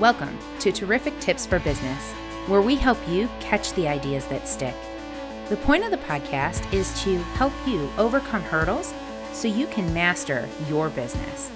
[0.00, 2.12] Welcome to Terrific Tips for Business,
[2.46, 4.74] where we help you catch the ideas that stick.
[5.50, 8.94] The point of the podcast is to help you overcome hurdles
[9.34, 11.50] so you can master your business.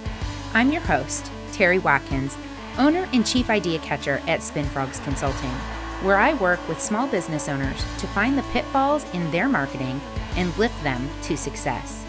[0.52, 2.36] I'm your host, Terry Watkins,
[2.76, 5.54] owner and chief idea catcher at SpinFrogs Consulting,
[6.02, 10.02] where I work with small business owners to find the pitfalls in their marketing
[10.36, 12.04] and lift them to success.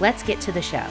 [0.00, 0.86] Let's get to the show.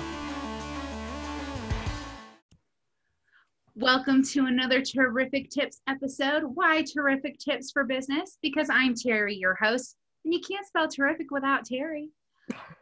[3.75, 6.43] Welcome to another Terrific Tips episode.
[6.43, 8.37] Why Terrific Tips for Business?
[8.39, 12.09] Because I'm Terry, your host, and you can't spell terrific without Terry.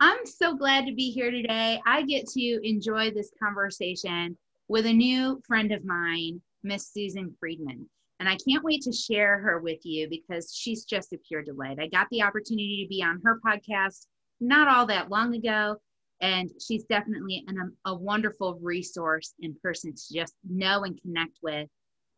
[0.02, 1.80] I'm so glad to be here today.
[1.85, 4.38] I get to enjoy this conversation
[4.68, 7.90] with a new friend of mine, Miss Susan Friedman.
[8.20, 11.80] And I can't wait to share her with you because she's just a pure delight.
[11.80, 14.08] I got the opportunity to be on her podcast
[14.41, 15.77] not all that long ago
[16.21, 21.38] and she's definitely an, um, a wonderful resource in person to just know and connect
[21.41, 21.67] with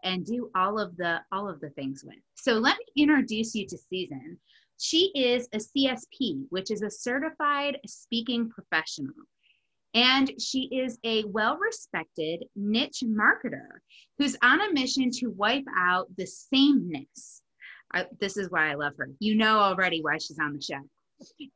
[0.03, 3.65] and do all of the all of the things with so let me introduce you
[3.65, 4.37] to susan
[4.77, 9.13] she is a csp which is a certified speaking professional
[9.93, 13.79] and she is a well respected niche marketer
[14.17, 17.41] who's on a mission to wipe out the sameness.
[17.93, 19.09] I, this is why I love her.
[19.19, 20.81] You know already why she's on the show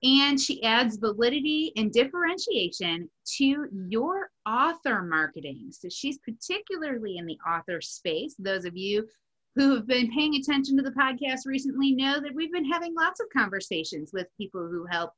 [0.03, 5.69] and she adds validity and differentiation to your author marketing.
[5.71, 8.35] So she's particularly in the author space.
[8.39, 9.07] Those of you
[9.55, 13.19] who have been paying attention to the podcast recently know that we've been having lots
[13.19, 15.11] of conversations with people who help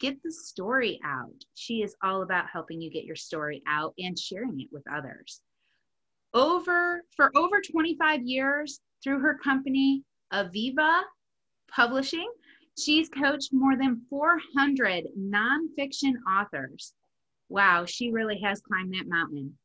[0.00, 1.44] get the story out.
[1.54, 5.42] She is all about helping you get your story out and sharing it with others.
[6.34, 11.02] Over for over 25 years through her company Aviva
[11.70, 12.30] Publishing,
[12.78, 16.94] She's coached more than 400 nonfiction authors.
[17.48, 19.58] Wow, she really has climbed that mountain.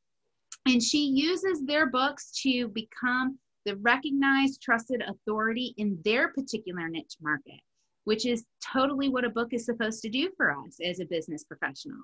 [0.65, 7.17] And she uses their books to become the recognized, trusted authority in their particular niche
[7.21, 7.59] market,
[8.05, 11.43] which is totally what a book is supposed to do for us as a business
[11.43, 12.01] professional.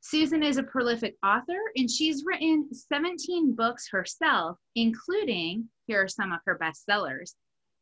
[0.00, 6.32] Susan is a prolific author and she's written 17 books herself, including, here are some
[6.32, 7.34] of her bestsellers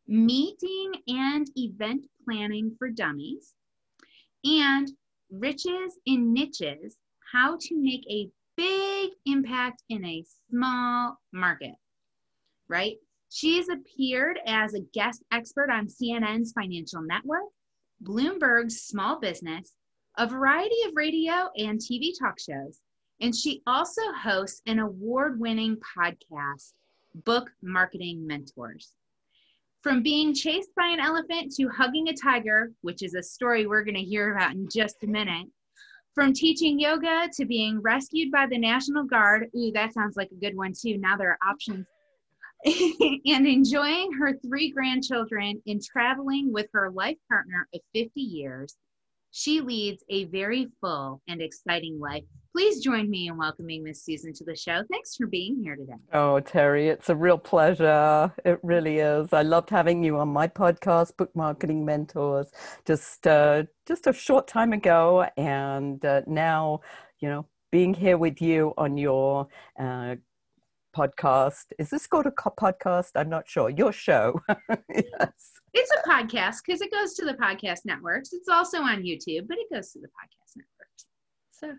[0.07, 3.55] meeting and event planning for dummies,
[4.45, 4.91] and
[5.31, 6.97] riches in niches
[7.33, 11.75] how to make a big impact in a small market,
[12.69, 12.97] right?
[13.31, 17.51] She's appeared as a guest expert on CNN's Financial Network,
[18.05, 19.73] Bloomberg's Small Business,
[20.17, 22.81] a variety of radio and TV talk shows.
[23.21, 26.75] And she also hosts an award winning podcast,
[27.25, 28.93] Book Marketing Mentors.
[29.85, 33.85] From being chased by an elephant to hugging a tiger, which is a story we're
[33.85, 35.47] going to hear about in just a minute.
[36.15, 39.49] From teaching yoga to being rescued by the National Guard.
[39.55, 40.97] Ooh, that sounds like a good one too.
[40.97, 41.87] Now there are options.
[42.65, 48.77] and enjoying her three grandchildren in traveling with her life partner of 50 years
[49.37, 52.23] she leads a very full and exciting life.
[52.55, 54.85] Please join me in welcoming Miss Susan to the show.
[54.89, 55.99] Thanks for being here today.
[56.13, 58.33] Oh, Terry, it's a real pleasure.
[58.45, 59.33] It really is.
[59.33, 62.53] I loved having you on my podcast, Book Marketing Mentors,
[62.87, 66.83] just uh, just a short time ago, and uh, now,
[67.19, 70.15] you know, being here with you on your uh,
[70.97, 71.73] podcast.
[71.81, 73.11] Is this called a podcast?
[73.17, 73.69] I'm not sure.
[73.69, 74.41] Your show.
[74.95, 75.51] yes.
[75.73, 78.33] It's a podcast because it goes to the podcast networks.
[78.33, 81.07] It's also on YouTube, but it goes to the podcast networks.
[81.51, 81.73] So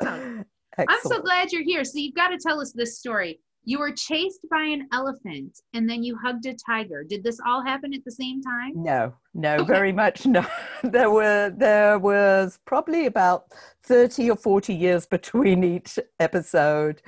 [0.00, 0.44] all.
[0.78, 1.84] I'm so glad you're here.
[1.84, 3.40] So you've got to tell us this story.
[3.64, 7.04] You were chased by an elephant and then you hugged a tiger.
[7.04, 8.72] Did this all happen at the same time?
[8.74, 9.64] No, no, okay.
[9.72, 10.44] very much no.
[10.82, 13.44] There were there was probably about
[13.84, 17.02] 30 or 40 years between each episode.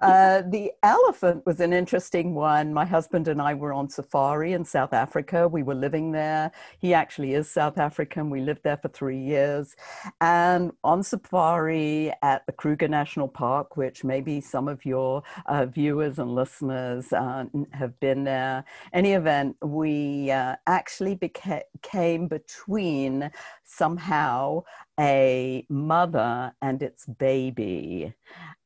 [0.00, 2.72] Uh, the elephant was an interesting one.
[2.72, 5.48] My husband and I were on safari in South Africa.
[5.48, 6.52] We were living there.
[6.78, 8.30] He actually is South African.
[8.30, 9.74] We lived there for three years.
[10.20, 16.18] And on safari at the Kruger National Park, which maybe some of your uh, viewers
[16.18, 18.64] and listeners uh, have been there.
[18.92, 23.30] Any event, we uh, actually became came between
[23.70, 24.62] somehow
[24.98, 28.12] a mother and its baby.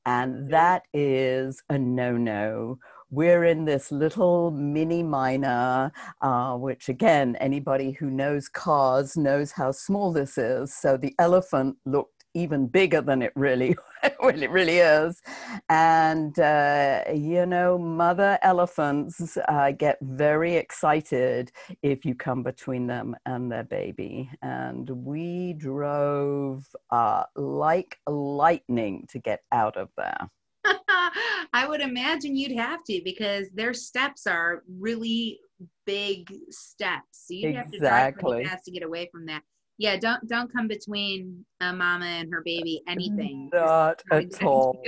[0.07, 2.79] And that is a no no.
[3.11, 9.71] We're in this little mini minor, uh, which again, anybody who knows cars knows how
[9.71, 10.75] small this is.
[10.75, 13.77] So the elephant looked even bigger than it really
[14.21, 15.23] well, it really is.
[15.69, 21.53] And, uh, you know, mother elephants uh, get very excited
[21.83, 24.31] if you come between them and their baby.
[24.43, 30.31] And we drove uh, like lightning to get out of there.
[31.53, 35.41] I would imagine you'd have to because their steps are really
[35.87, 37.27] big steps.
[37.27, 39.43] So you'd have to drive pretty fast to get away from that.
[39.79, 43.51] Yeah, don't don't come between a mama and her baby anything.
[43.53, 44.81] Not at all.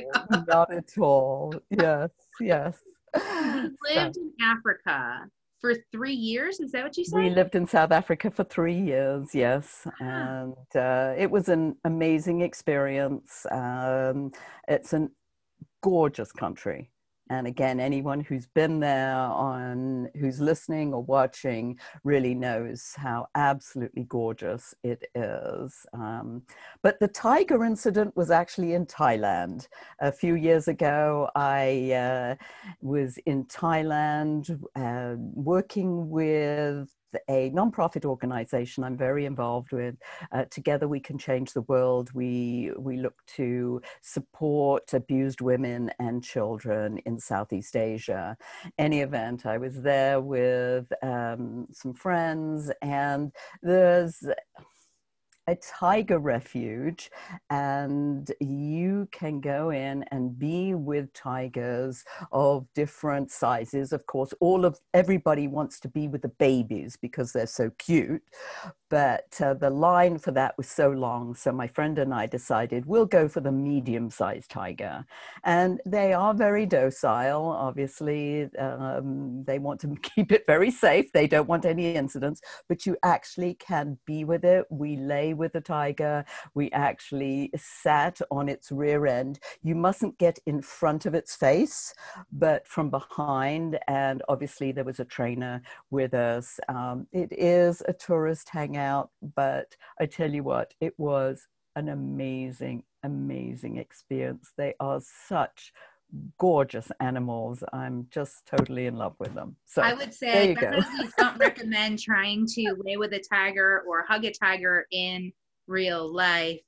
[0.46, 1.54] Not at all.
[1.70, 2.10] Yes,
[2.40, 2.78] yes.
[3.14, 5.26] we lived in Africa
[5.60, 6.60] for three years.
[6.60, 7.18] Is that what you said?
[7.18, 9.86] We lived in South Africa for three years, yes.
[9.98, 13.46] And uh, it was an amazing experience.
[13.50, 14.32] Um,
[14.68, 15.08] it's a
[15.82, 16.90] gorgeous country.
[17.28, 24.04] And again, anyone who's been there on, who's listening or watching really knows how absolutely
[24.04, 25.86] gorgeous it is.
[25.92, 26.42] Um,
[26.82, 29.66] but the tiger incident was actually in Thailand.
[30.00, 32.34] A few years ago, I uh,
[32.80, 36.88] was in Thailand uh, working with
[37.28, 39.96] a nonprofit organization I'm very involved with.
[40.32, 42.10] Uh, Together We Can Change the World.
[42.12, 48.36] We, we look to support abused women and children in Southeast Asia.
[48.78, 53.32] Any event, I was there with um, some friends, and
[53.62, 54.24] there's
[55.46, 57.10] a tiger refuge
[57.50, 64.64] and you can go in and be with tigers of different sizes of course all
[64.64, 68.22] of everybody wants to be with the babies because they're so cute
[68.88, 71.34] but uh, the line for that was so long.
[71.34, 75.04] So my friend and I decided we'll go for the medium sized tiger.
[75.44, 78.48] And they are very docile, obviously.
[78.56, 81.12] Um, they want to keep it very safe.
[81.12, 84.66] They don't want any incidents, but you actually can be with it.
[84.70, 86.24] We lay with the tiger.
[86.54, 89.38] We actually sat on its rear end.
[89.62, 91.94] You mustn't get in front of its face,
[92.32, 93.78] but from behind.
[93.88, 96.58] And obviously, there was a trainer with us.
[96.68, 99.10] Um, it is a tourist hangout.
[99.34, 101.46] But I tell you what, it was
[101.76, 104.52] an amazing, amazing experience.
[104.56, 105.72] They are such
[106.38, 107.62] gorgeous animals.
[107.72, 109.56] I'm just totally in love with them.
[109.64, 114.04] So I would say I definitely don't recommend trying to lay with a tiger or
[114.06, 115.32] hug a tiger in
[115.66, 116.60] real life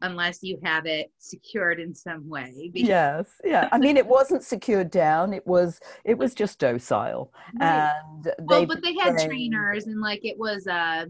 [0.00, 2.70] unless you have it secured in some way.
[2.74, 3.68] Yes, yeah.
[3.70, 5.32] I mean, it wasn't secured down.
[5.32, 7.92] It was it was just docile, right.
[8.14, 11.04] and they well, but they had trainers and like it was a uh,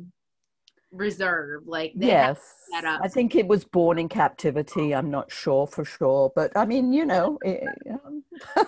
[0.93, 6.31] reserve like yes i think it was born in captivity i'm not sure for sure
[6.37, 8.23] but i mean you know it, um,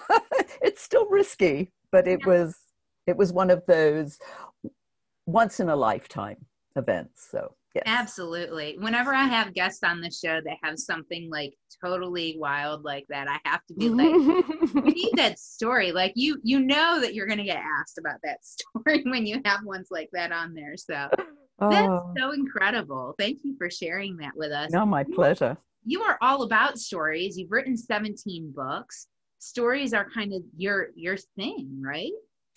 [0.62, 2.26] it's still risky but it yeah.
[2.26, 2.56] was
[3.06, 4.19] it was one of those
[5.26, 6.37] once in a lifetime
[6.76, 7.85] events so yes.
[7.87, 11.53] absolutely whenever i have guests on the show that have something like
[11.85, 14.15] totally wild like that i have to be like
[14.75, 18.19] we need that story like you you know that you're going to get asked about
[18.25, 21.09] that story when you have ones like that on there so
[21.70, 22.14] that's oh.
[22.16, 23.14] so incredible.
[23.19, 24.70] Thank you for sharing that with us.
[24.70, 25.56] No, my pleasure.
[25.84, 27.37] You are all about stories.
[27.37, 29.08] You've written 17 books.
[29.38, 32.12] Stories are kind of your your thing, right?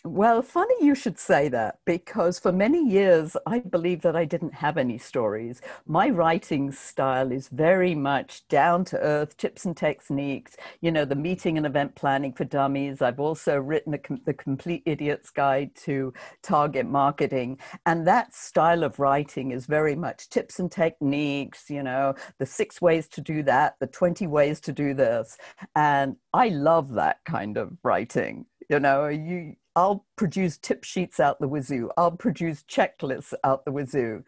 [0.10, 4.54] Well, funny you should say that because for many years I believe that I didn't
[4.54, 5.62] have any stories.
[5.86, 11.16] My writing style is very much down to earth, tips and techniques, you know, the
[11.16, 13.02] meeting and event planning for dummies.
[13.02, 17.60] I've also written The Complete Idiot's Guide to Target Marketing.
[17.86, 22.82] And that style of writing is very much tips and techniques, you know, the six
[22.82, 25.38] ways to do that, the 20 ways to do this.
[25.76, 28.46] And I love that kind of writing.
[28.70, 31.92] You know, you I'll produce tip sheets out the wazoo.
[31.98, 34.24] I'll produce checklists out the wazoo.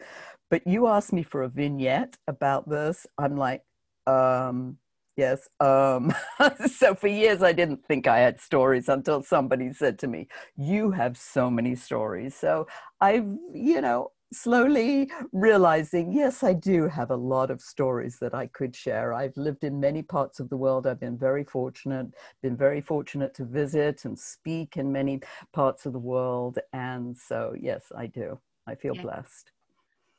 [0.52, 3.08] But you asked me for a vignette about this.
[3.18, 3.64] I'm like,
[4.06, 4.78] um,
[5.18, 5.50] yes.
[5.60, 6.14] Um.
[6.68, 10.92] so for years, I didn't think I had stories until somebody said to me, you
[10.92, 12.36] have so many stories.
[12.36, 12.68] So
[13.02, 18.48] I've, you know, slowly realizing, yes, I do have a lot of stories that I
[18.48, 19.14] could share.
[19.14, 20.86] I've lived in many parts of the world.
[20.86, 22.08] I've been very fortunate,
[22.42, 25.22] been very fortunate to visit and speak in many
[25.54, 26.60] parts of the world.
[26.74, 28.40] And so, yes, I do.
[28.68, 29.02] I feel yeah.
[29.02, 29.52] blessed.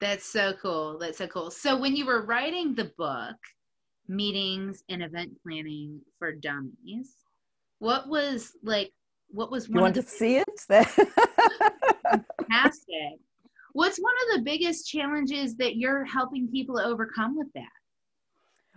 [0.01, 0.99] That's so cool.
[0.99, 1.51] That's so cool.
[1.51, 3.37] So, when you were writing the book,
[4.09, 7.17] Meetings and Event Planning for Dummies,
[7.79, 8.93] what was like,
[9.29, 10.49] what was one you want to see it?
[12.49, 13.21] Fantastic.
[13.73, 17.69] What's one of the biggest challenges that you're helping people overcome with that?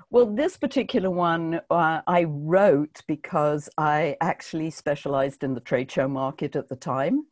[0.09, 6.07] Well, this particular one uh, I wrote because I actually specialized in the trade show
[6.07, 7.25] market at the time.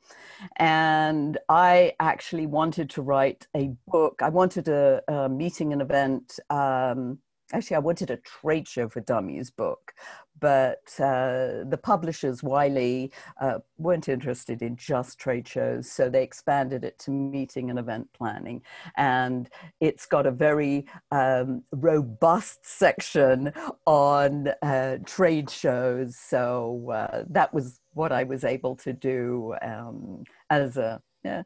[0.58, 4.22] And I actually wanted to write a book.
[4.24, 7.20] I wanted a, a meeting and event um,
[7.54, 9.94] actually, I wanted a trade show for dummies book,
[10.42, 16.84] but uh, the publishers, Wiley, uh, weren't interested in just trade shows, so they expanded
[16.84, 18.62] it to meeting and event planning.
[18.98, 23.54] And it's got a very um, robust section
[23.86, 30.24] on uh, trade shows, so uh, that was what I was able to do um,
[30.50, 31.44] as a yeah.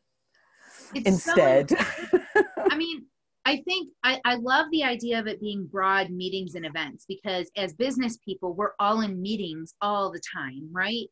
[0.93, 1.69] It's instead.
[1.69, 3.05] So, I mean,
[3.45, 7.49] I think I, I love the idea of it being broad meetings and events because
[7.55, 11.05] as business people, we're all in meetings all the time, right?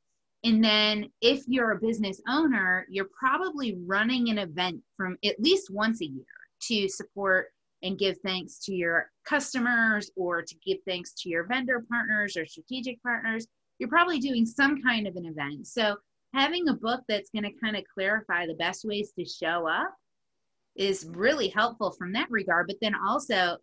[0.43, 5.69] And then if you're a business owner, you're probably running an event from at least
[5.71, 6.25] once a year
[6.63, 7.47] to support
[7.83, 12.45] and give thanks to your customers or to give thanks to your vendor partners or
[12.45, 13.45] strategic partners.
[13.77, 15.67] You're probably doing some kind of an event.
[15.67, 15.97] So
[16.33, 19.93] having a book that's going to kind of clarify the best ways to show up
[20.75, 22.67] is really helpful from that regard.
[22.67, 23.57] But then also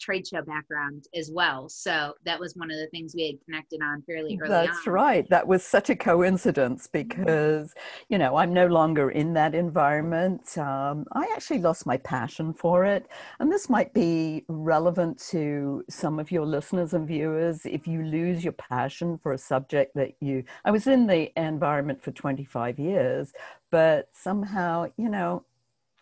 [0.00, 1.68] trade show background as well.
[1.68, 4.92] So that was one of the things we had connected on fairly early That's on.
[4.92, 5.28] right.
[5.28, 7.74] That was such a coincidence because,
[8.08, 10.56] you know, I'm no longer in that environment.
[10.58, 13.06] Um, I actually lost my passion for it.
[13.38, 17.64] And this might be relevant to some of your listeners and viewers.
[17.64, 22.02] If you lose your passion for a subject that you, I was in the environment
[22.02, 23.32] for 25 years,
[23.70, 25.44] but somehow, you know,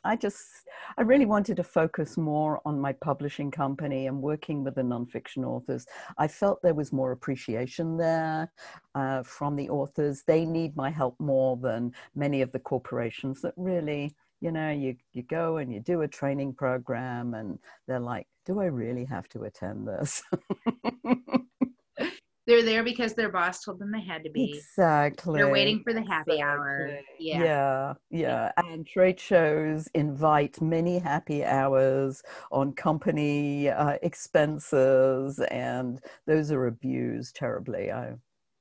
[0.08, 4.76] I just, I really wanted to focus more on my publishing company and working with
[4.76, 5.86] the nonfiction authors.
[6.16, 8.50] I felt there was more appreciation there
[8.94, 10.22] uh, from the authors.
[10.26, 14.96] They need my help more than many of the corporations that really, you know, you,
[15.12, 19.28] you go and you do a training program and they're like, do I really have
[19.28, 20.22] to attend this?
[22.48, 24.54] they're there because their boss told them they had to be.
[24.56, 25.38] Exactly.
[25.38, 26.42] They're waiting for the happy exactly.
[26.42, 26.98] hour.
[27.18, 27.44] Yeah.
[27.44, 27.94] yeah.
[28.10, 28.52] Yeah.
[28.56, 37.36] And trade shows invite many happy hours on company uh, expenses, and those are abused
[37.36, 37.92] terribly.
[37.92, 38.14] I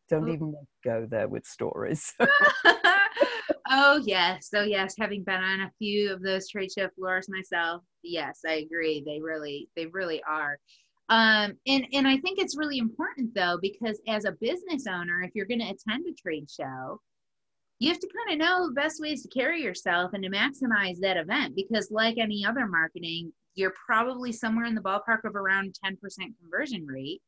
[0.09, 0.53] don't even
[0.83, 2.13] go there with stories.
[3.69, 7.83] oh yes oh yes having been on a few of those trade show floors myself
[8.03, 10.57] yes i agree they really they really are
[11.09, 15.31] um, and, and I think it's really important though, because as a business owner, if
[15.33, 16.99] you're going to attend a trade show,
[17.79, 20.99] you have to kind of know the best ways to carry yourself and to maximize
[20.99, 21.55] that event.
[21.55, 25.97] Because, like any other marketing, you're probably somewhere in the ballpark of around 10%
[26.41, 27.21] conversion rate.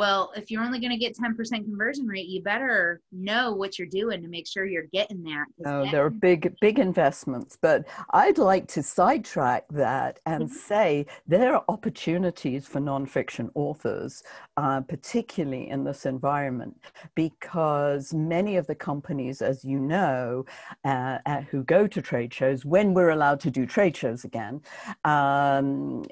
[0.00, 3.86] Well, if you're only going to get 10% conversion rate, you better know what you're
[3.86, 5.44] doing to make sure you're getting that.
[5.66, 7.58] Oh, there are big, big investments.
[7.60, 10.54] But I'd like to sidetrack that and mm-hmm.
[10.54, 14.22] say there are opportunities for nonfiction authors,
[14.56, 16.80] uh, particularly in this environment,
[17.14, 20.46] because many of the companies, as you know,
[20.86, 24.62] uh, uh, who go to trade shows, when we're allowed to do trade shows again,
[25.04, 26.06] um,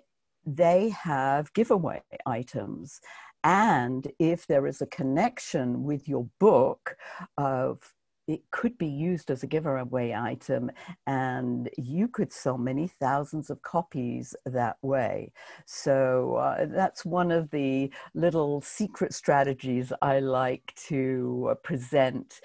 [0.44, 3.00] they have giveaway items
[3.48, 6.98] and if there is a connection with your book
[7.38, 7.94] of
[8.28, 10.70] it could be used as a giveaway item
[11.06, 15.32] and you could sell many thousands of copies that way.
[15.64, 22.40] So uh, that's one of the little secret strategies I like to uh, present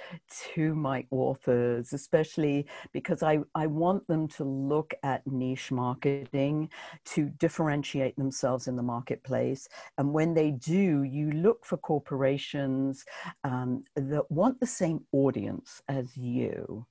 [0.53, 6.69] to my authors, especially because I, I want them to look at niche marketing
[7.05, 9.67] to differentiate themselves in the marketplace.
[9.97, 13.03] And when they do, you look for corporations
[13.43, 16.85] um, that want the same audience as you.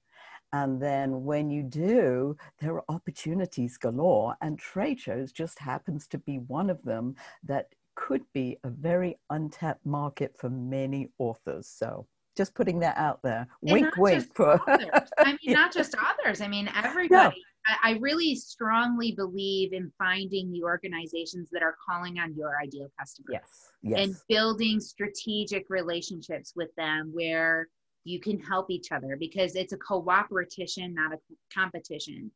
[0.52, 6.18] And then when you do, there are opportunities galore, and trade shows just happens to
[6.18, 11.68] be one of them that could be a very untapped market for many authors.
[11.68, 13.46] So just putting that out there.
[13.62, 14.34] And wink, wink.
[14.34, 14.76] For I
[15.24, 15.52] mean, yeah.
[15.54, 16.40] not just authors.
[16.40, 17.08] I mean, everybody.
[17.08, 17.32] No.
[17.80, 23.28] I really strongly believe in finding the organizations that are calling on your ideal customer.
[23.30, 23.70] Yes.
[23.82, 24.04] Yes.
[24.04, 27.68] And building strategic relationships with them where
[28.04, 31.18] you can help each other because it's a cooperation, not a
[31.52, 32.30] competition.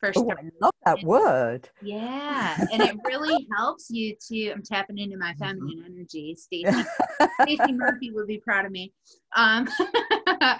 [0.00, 1.68] First, oh, I love that and, word.
[1.80, 4.50] Yeah, and it really helps you to.
[4.50, 5.44] I'm tapping into my mm-hmm.
[5.44, 5.94] feminine mm-hmm.
[5.94, 6.36] energy.
[6.36, 6.66] Stacy,
[7.42, 8.92] Stacy Murphy would be proud of me.
[9.34, 9.68] Um,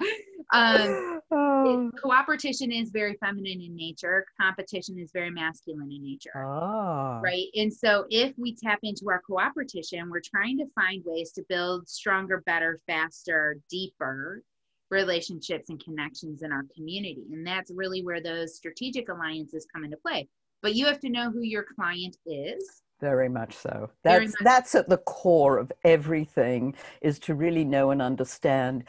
[0.54, 1.90] um, oh.
[1.94, 4.24] it, cooperation is very feminine in nature.
[4.40, 6.30] Competition is very masculine in nature.
[6.36, 7.20] Oh.
[7.22, 11.44] Right, and so if we tap into our cooperation, we're trying to find ways to
[11.48, 14.42] build stronger, better, faster, deeper
[14.90, 17.24] relationships and connections in our community.
[17.32, 20.28] And that's really where those strategic alliances come into play.
[20.62, 22.82] But you have to know who your client is.
[23.00, 23.90] Very much so.
[24.02, 28.84] That's much that's at the core of everything is to really know and understand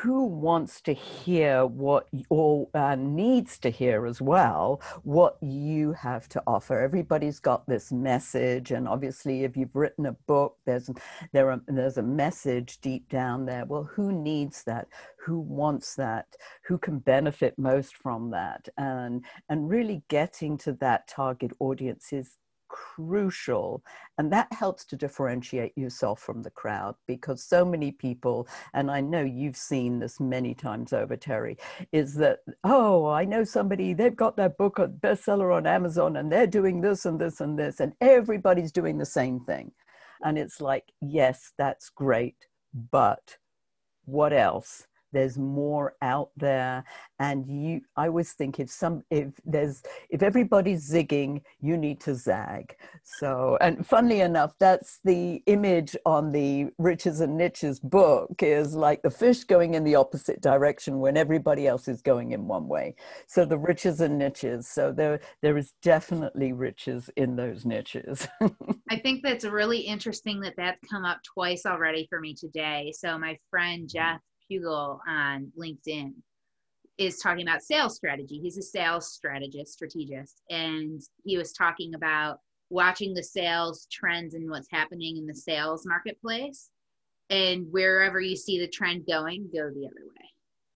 [0.00, 6.28] who wants to hear what or uh, needs to hear as well what you have
[6.28, 6.80] to offer.
[6.80, 10.88] Everybody's got this message and obviously if you've written a book there's
[11.32, 13.64] there are, there's a message deep down there.
[13.66, 14.88] Well who needs that?
[15.26, 16.26] Who wants that?
[16.66, 18.68] Who can benefit most from that?
[18.78, 22.38] And and really getting to that target audience is
[22.72, 23.84] crucial.
[24.18, 29.00] And that helps to differentiate yourself from the crowd because so many people, and I
[29.00, 31.58] know you've seen this many times over, Terry,
[31.92, 36.32] is that, oh, I know somebody, they've got their book a bestseller on Amazon and
[36.32, 39.72] they're doing this and this and this, and everybody's doing the same thing.
[40.24, 42.46] And it's like, yes, that's great,
[42.90, 43.36] but
[44.06, 44.86] what else?
[45.12, 46.84] There's more out there.
[47.18, 52.14] And you i always think if some if there's if everybody's zigging you need to
[52.14, 52.74] zag.
[53.04, 59.02] So and funnily enough that's the image on the riches and niches book is like
[59.02, 62.94] the fish going in the opposite direction when everybody else is going in one way.
[63.26, 68.26] So the riches and niches so there there is definitely riches in those niches.
[68.90, 72.92] I think that's really interesting that that's come up twice already for me today.
[72.96, 73.92] So my friend mm.
[73.92, 74.20] jeff
[74.52, 76.12] Hugel on LinkedIn
[76.98, 78.38] is talking about sales strategy.
[78.38, 82.40] He's a sales strategist, strategist, and he was talking about
[82.70, 86.70] watching the sales trends and what's happening in the sales marketplace.
[87.30, 90.22] And wherever you see the trend going, go the other way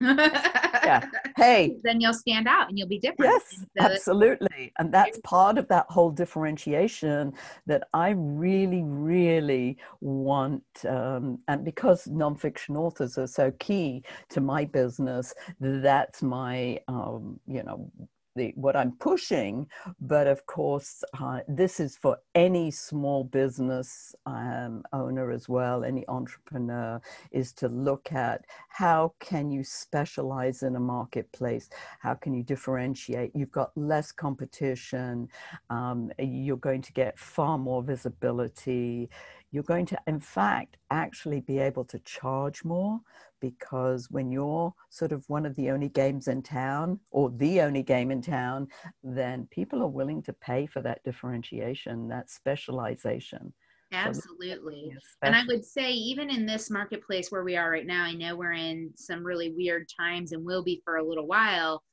[0.01, 1.05] yeah.
[1.37, 1.75] Hey.
[1.83, 3.31] Then you'll stand out and you'll be different.
[3.31, 4.73] Yes, so absolutely.
[4.79, 7.33] And that's part of that whole differentiation
[7.67, 10.63] that I really, really want.
[10.87, 17.61] Um, and because nonfiction authors are so key to my business, that's my, um, you
[17.61, 17.91] know,
[18.37, 19.67] the, what I'm pushing,
[19.99, 26.07] but of course, uh, this is for any small business um, owner as well, any
[26.07, 27.01] entrepreneur,
[27.31, 31.69] is to look at how can you specialize in a marketplace?
[31.99, 33.31] How can you differentiate?
[33.35, 35.27] You've got less competition.
[35.69, 39.09] Um, you're going to get far more visibility
[39.51, 42.99] you're going to, in fact, actually be able to charge more
[43.41, 47.83] because when you're sort of one of the only games in town or the only
[47.83, 48.67] game in town,
[49.03, 53.53] then people are willing to pay for that differentiation, that specialization.
[53.91, 54.93] Absolutely.
[55.21, 58.35] And I would say, even in this marketplace where we are right now, I know
[58.35, 61.83] we're in some really weird times and will be for a little while.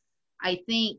[0.42, 0.98] I think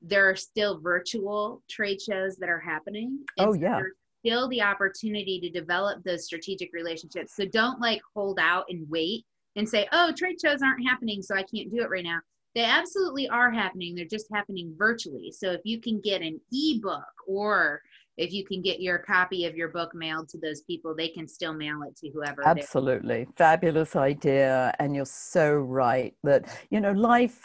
[0.00, 3.18] there are still virtual trade shows that are happening.
[3.38, 3.76] oh, yeah.
[3.76, 3.92] There's
[4.24, 7.36] still the opportunity to develop those strategic relationships.
[7.36, 11.34] So don't like hold out and wait and say, oh, trade shows aren't happening, so
[11.34, 12.18] I can't do it right now.
[12.54, 13.94] They absolutely are happening.
[13.94, 15.32] They're just happening virtually.
[15.32, 17.82] So if you can get an ebook or
[18.16, 21.26] if you can get your copy of your book mailed to those people, they can
[21.26, 22.46] still mail it to whoever.
[22.46, 23.26] Absolutely.
[23.36, 24.72] Fabulous idea.
[24.78, 27.44] And you're so right that, you know, life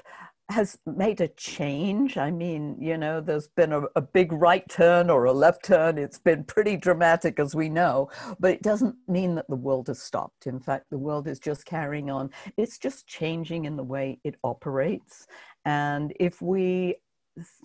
[0.50, 2.18] has made a change.
[2.18, 6.00] I mean, you know, there's been a, a, big right turn or a left turn.
[6.00, 8.10] It's been pretty dramatic, as we know,
[8.40, 10.48] but it doesn't mean that the world has stopped.
[10.48, 12.32] In fact, the world is just carrying on.
[12.58, 15.28] It's just changing in the way it operates.
[15.66, 16.96] And if we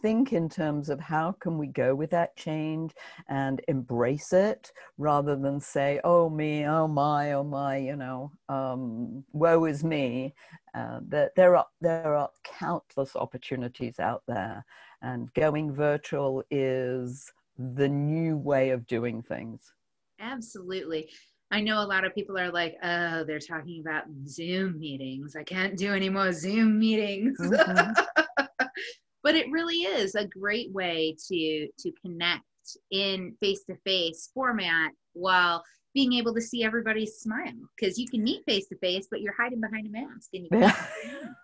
[0.03, 2.93] think in terms of how can we go with that change
[3.29, 9.25] and embrace it rather than say oh me oh my oh my you know um,
[9.33, 10.35] woe is me
[10.75, 14.65] uh, that there are there are countless opportunities out there
[15.03, 19.73] and going virtual is the new way of doing things
[20.21, 21.09] absolutely
[21.51, 25.37] I know a lot of people are like, oh, they're talking about Zoom meetings.
[25.37, 27.39] I can't do any more Zoom meetings.
[27.39, 28.23] Mm-hmm.
[29.25, 32.45] but it really is a great way to to connect
[32.93, 38.69] in face-to-face format while being able to see everybody's smile because you can meet face
[38.69, 40.71] to face but you're hiding behind a mask and you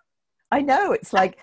[0.51, 1.37] i know it's like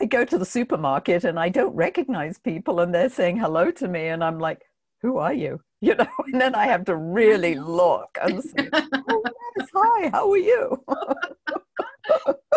[0.00, 3.88] i go to the supermarket and i don't recognize people and they're saying hello to
[3.88, 4.62] me and i'm like
[5.02, 5.60] who are you?
[5.82, 9.22] You know and then i have to really look and say oh,
[9.58, 10.82] yes, hi how are you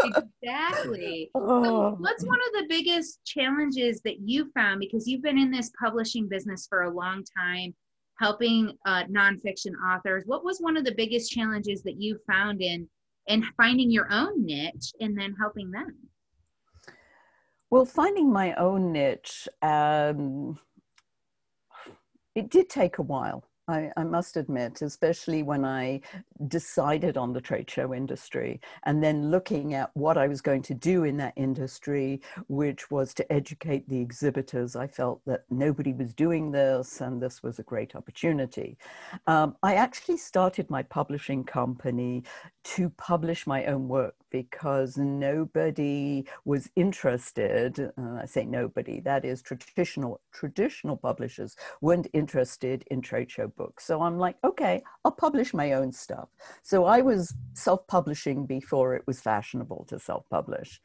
[0.04, 1.32] exactly.
[1.36, 1.64] Oh.
[1.64, 5.72] So what's one of the biggest challenges that you found because you've been in this
[5.82, 7.74] publishing business for a long time,
[8.20, 10.24] helping uh, nonfiction authors?
[10.26, 12.88] What was one of the biggest challenges that you found in
[13.28, 15.96] in finding your own niche and then helping them?
[17.70, 20.58] Well, finding my own niche, um,
[22.34, 23.44] it did take a while.
[23.70, 26.02] I, I, must admit, especially when I
[26.48, 30.74] decided on the trade show industry and then looking at what I was going to
[30.74, 34.76] do in that industry, which was to educate the exhibitors.
[34.76, 38.78] I felt that nobody was doing this and this was a great opportunity.
[39.28, 42.24] Um, I actually started my publishing company
[42.64, 47.80] to publish my own work because nobody was interested.
[47.98, 53.86] Uh, I say nobody, that is traditional traditional publishers weren't interested in trade show books.
[53.86, 56.30] So I'm like, okay, I'll publish my own stuff.
[56.62, 60.82] So I was self-publishing before it was fashionable to self-publish,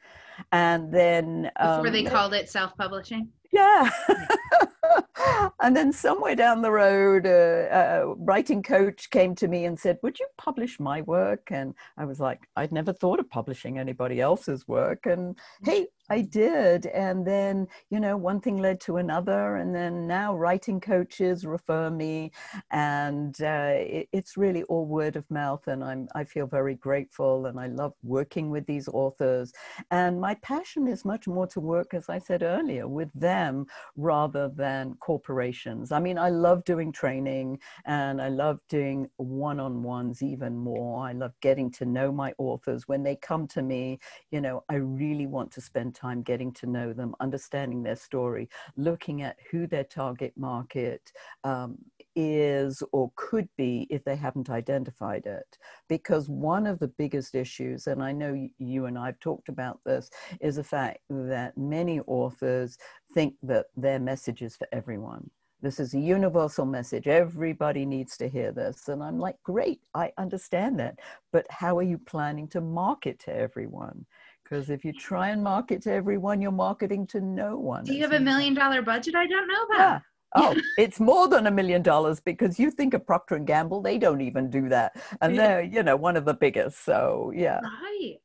[0.51, 3.29] and then um, before they called it self-publishing.
[3.55, 3.89] Yeah.
[5.61, 7.29] and then somewhere down the road, uh,
[7.71, 11.47] a writing coach came to me and said, Would you publish my work?
[11.51, 15.05] And I was like, I'd never thought of publishing anybody else's work.
[15.05, 16.85] And hey, I did.
[16.87, 19.55] And then, you know, one thing led to another.
[19.55, 22.31] And then now writing coaches refer me.
[22.71, 25.67] And uh, it, it's really all word of mouth.
[25.67, 27.47] And I'm, I feel very grateful.
[27.47, 29.51] And I love working with these authors.
[29.89, 33.65] And my passion is much more to work, as I said earlier, with them
[33.95, 35.91] rather than corporations.
[35.91, 41.05] I mean, I love doing training and I love doing one on ones even more.
[41.07, 42.87] I love getting to know my authors.
[42.87, 46.67] When they come to me, you know, I really want to spend time getting to
[46.67, 51.11] know them, understanding their story, looking at who their target market
[51.43, 51.77] um,
[52.15, 55.57] is or could be if they haven't identified it.
[55.89, 60.09] Because one of the biggest issues, and I know you and I've talked about this,
[60.41, 62.77] is the fact that many authors
[63.13, 65.29] think that their message is for everyone.
[65.61, 67.07] This is a universal message.
[67.07, 68.87] Everybody needs to hear this.
[68.87, 70.99] And I'm like, great, I understand that.
[71.31, 74.05] But how are you planning to market to everyone?
[74.45, 77.83] Because if you try and market to everyone, you're marketing to no one.
[77.83, 79.77] Do you have a million dollar budget I don't know about?
[79.77, 79.99] Yeah.
[80.37, 83.97] Oh, it's more than a million dollars because you think of Procter and Gamble, they
[83.97, 86.83] don't even do that, and they're you know one of the biggest.
[86.83, 88.15] So yeah, right,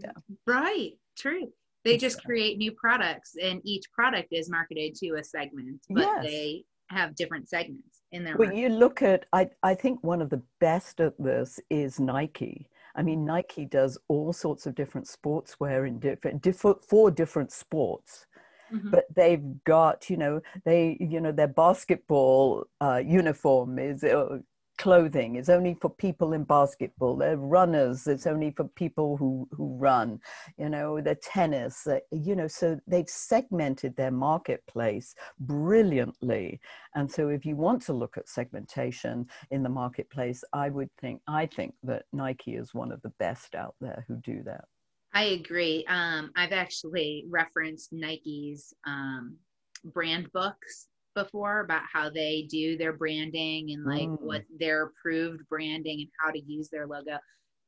[0.00, 0.12] yeah,
[0.46, 1.52] right, true.
[1.84, 6.24] They just create new products, and each product is marketed to a segment, but yes.
[6.24, 8.36] they have different segments in their.
[8.36, 8.60] Well, market.
[8.60, 13.02] you look at, I I think one of the best at this is Nike I
[13.02, 18.26] mean, Nike does all sorts of different sportswear in different, different for different sports.
[18.72, 18.90] Mm-hmm.
[18.90, 24.38] But they've got, you know, they, you know, their basketball uh, uniform is uh,
[24.78, 25.36] clothing.
[25.36, 27.16] Is only for people in basketball.
[27.16, 28.06] They're runners.
[28.06, 30.20] It's only for people who who run
[30.58, 36.60] you know the tennis uh, you know so they've segmented their marketplace brilliantly.
[36.94, 41.20] And so if you want to look at segmentation in the marketplace i would think
[41.28, 44.64] i think that nike is one of the best out there who do that.
[45.12, 45.84] I agree.
[45.88, 49.36] Um, i've actually referenced nike's um,
[49.84, 54.20] brand books before about how they do their branding and like mm.
[54.20, 57.18] what their approved branding and how to use their logo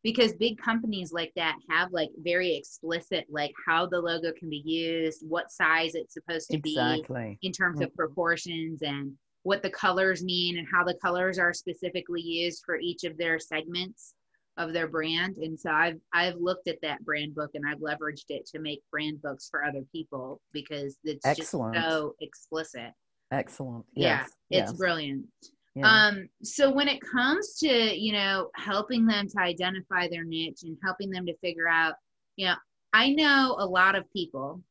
[0.05, 4.63] because big companies like that have like very explicit like how the logo can be
[4.65, 7.39] used what size it's supposed to exactly.
[7.41, 7.85] be in terms mm.
[7.85, 12.77] of proportions and what the colors mean and how the colors are specifically used for
[12.79, 14.15] each of their segments
[14.59, 18.27] of their brand and so i've i've looked at that brand book and i've leveraged
[18.29, 21.75] it to make brand books for other people because it's Excellent.
[21.75, 22.93] just so explicit
[23.31, 23.85] Excellent.
[23.95, 24.73] Yeah, it's yes.
[24.73, 25.27] brilliant.
[25.75, 25.87] Yeah.
[25.87, 30.77] Um, so when it comes to, you know, helping them to identify their niche and
[30.83, 31.95] helping them to figure out,
[32.37, 32.55] you know,
[32.93, 34.63] I know a lot of people,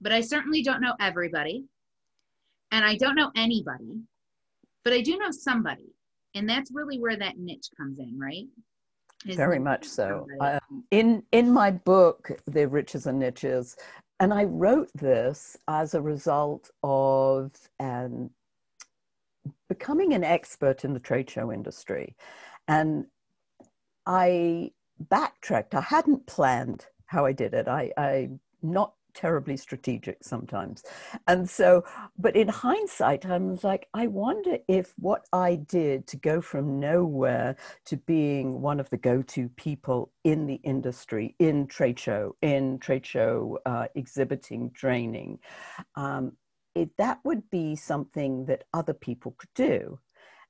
[0.00, 1.64] but I certainly don't know everybody.
[2.72, 4.00] And I don't know anybody,
[4.84, 5.92] but I do know somebody.
[6.34, 8.46] And that's really where that niche comes in, right?
[9.26, 10.26] Is Very much so.
[10.40, 13.76] Um, in in my book, The Riches and Niches,
[14.20, 18.30] and I wrote this as a result of um,
[19.68, 22.14] becoming an expert in the trade show industry.
[22.68, 23.06] And
[24.06, 25.74] I backtracked.
[25.74, 27.66] I hadn't planned how I did it.
[27.66, 28.28] I, I
[28.62, 30.82] not terribly strategic sometimes.
[31.26, 31.84] And so,
[32.18, 36.80] but in hindsight, I was like, I wonder if what I did to go from
[36.80, 42.36] nowhere to being one of the go to people in the industry, in trade show,
[42.42, 45.38] in trade show uh, exhibiting, training,
[45.96, 46.32] um,
[46.74, 49.98] it, that would be something that other people could do.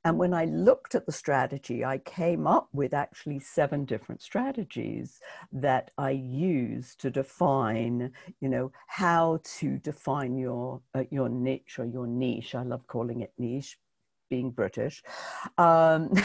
[0.05, 5.21] And when I looked at the strategy, I came up with actually seven different strategies
[5.53, 11.85] that I use to define, you know, how to define your uh, your niche or
[11.85, 12.55] your niche.
[12.55, 13.79] I love calling it niche,
[14.31, 15.03] being British.
[15.59, 16.23] Um, but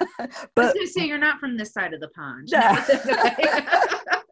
[0.18, 2.48] I was going to say you're not from this side of the pond.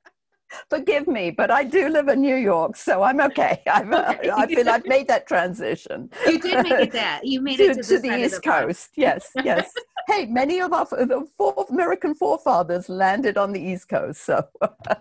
[0.69, 3.63] forgive me, but I do live in New York, so I'm okay.
[3.67, 4.31] I've, okay.
[4.31, 6.11] I feel I've made that transition.
[6.27, 7.21] You did make it that.
[7.25, 8.91] You made to, it to, to the, East the Coast.
[8.97, 9.73] Yes, yes.
[10.09, 14.45] hey, many of our the four American forefathers landed on the East Coast, so.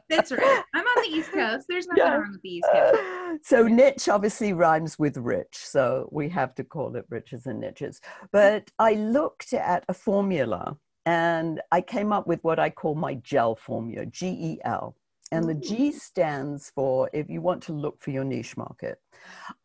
[0.10, 0.64] That's right.
[0.74, 1.66] I'm on the East Coast.
[1.68, 2.16] There's nothing yeah.
[2.16, 2.96] wrong with the East Coast.
[2.96, 7.60] Uh, so niche obviously rhymes with rich, so we have to call it riches and
[7.60, 8.02] niches.
[8.32, 13.16] But I looked at a formula and I came up with what I call my
[13.16, 14.96] GEL formula, G E L.
[15.32, 19.00] And the G stands for, if you want to look for your niche market,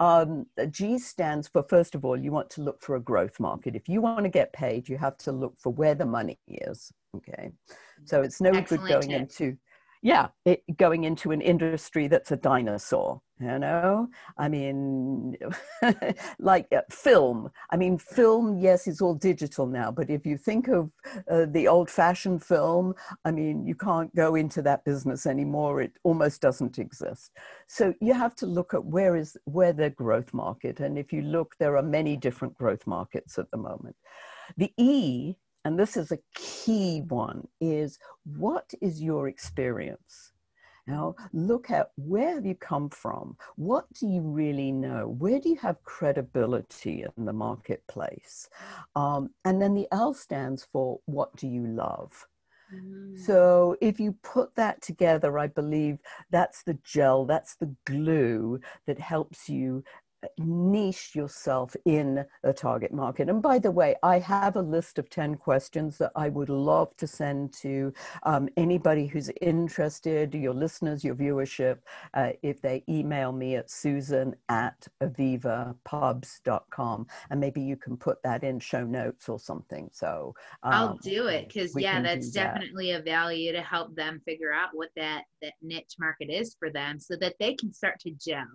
[0.01, 3.39] um, the G stands for, first of all, you want to look for a growth
[3.39, 3.77] market.
[3.77, 6.91] If you want to get paid, you have to look for where the money is.
[7.17, 7.51] Okay.
[8.05, 9.21] So it's no Excellent good going tip.
[9.21, 9.57] into
[10.03, 14.09] yeah, it, going into an industry that's a dinosaur, you know?
[14.39, 15.37] I mean,
[16.39, 17.51] like uh, film.
[17.71, 20.91] I mean, film, yes, it's all digital now, but if you think of
[21.31, 22.95] uh, the old fashioned film,
[23.27, 25.83] I mean, you can't go into that business anymore.
[25.83, 27.33] It almost doesn't exist.
[27.67, 30.81] So you have to look at where is where the growth market.
[30.81, 33.97] And if you look, there are many different growth markets at the moment.
[34.57, 40.33] The E and this is a key one, is what is your experience?
[40.87, 43.37] Now, look at where have you come from?
[43.57, 45.15] What do you really know?
[45.19, 48.49] Where do you have credibility in the marketplace?
[48.97, 52.27] Um, and then the L stands for what do you love?
[52.75, 53.19] Mm.
[53.19, 55.99] So if you put that together, I believe
[56.31, 59.85] that's the gel, that's the glue that helps you
[60.39, 63.29] niche yourself in a target market.
[63.29, 66.97] And by the way, I have a list of 10 questions that I would love
[66.97, 67.93] to send to
[68.25, 71.79] um, anybody who's interested, your listeners, your viewership,
[72.15, 77.07] uh, if they email me at susan at avivapubs.com.
[77.31, 79.89] And maybe you can put that in show notes or something.
[79.93, 83.01] So um, I'll do it because, yeah, that's definitely that.
[83.01, 86.99] a value to help them figure out what that, that niche market is for them
[86.99, 88.47] so that they can start to gel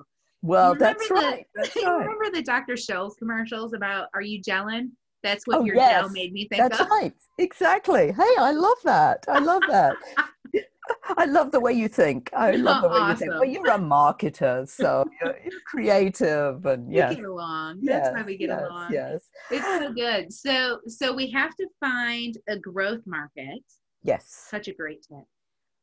[0.46, 1.46] well, that's the, right.
[1.56, 2.00] That's right.
[2.00, 2.74] remember the Dr.
[2.74, 4.92] Scholl's commercials about "Are you gelling?"
[5.24, 6.02] That's what oh, your yes.
[6.02, 6.88] gel made me think that's of.
[6.88, 7.14] That's right.
[7.40, 8.12] Exactly.
[8.12, 9.26] Hey, I love that.
[9.28, 9.96] I love that.
[11.18, 12.30] I love the way you think.
[12.34, 13.10] I love the way awesome.
[13.10, 13.32] you think.
[13.32, 17.80] Well, you're a marketer, so you're, you're creative, and yeah, we get along.
[17.82, 18.94] That's yes, how we get yes, along.
[18.94, 20.32] Yes, it's so good.
[20.32, 23.64] So, so we have to find a growth market.
[24.04, 25.26] Yes, such a great tip.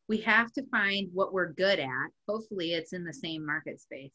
[0.08, 2.10] We have to find what we're good at.
[2.28, 4.14] Hopefully, it's in the same market space.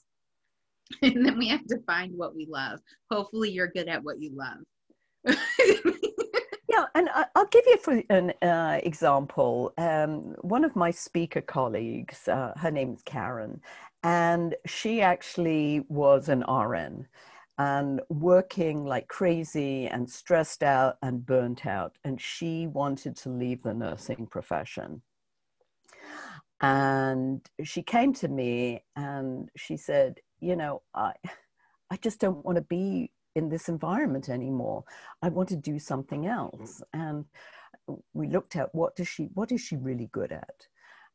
[1.02, 2.80] and then we have to find what we love.
[3.12, 5.36] Hopefully, you're good at what you love.
[6.70, 9.74] yeah, and I'll give you for an uh, example.
[9.78, 13.62] Um, one of my speaker colleagues, uh, her name's Karen,
[14.04, 17.08] and she actually was an RN
[17.58, 21.98] and working like crazy and stressed out and burnt out.
[22.04, 25.02] And she wanted to leave the nursing profession.
[26.62, 31.14] And she came to me and she said, you know, I,
[31.92, 34.84] I just don't want to be in this environment anymore.
[35.22, 36.62] I want to do something mm-hmm.
[36.64, 36.82] else.
[36.94, 37.26] And
[38.14, 40.68] we looked at what does she, what is she really good at?